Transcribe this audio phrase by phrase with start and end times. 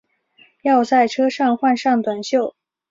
[0.63, 2.55] 要在车上换上短袖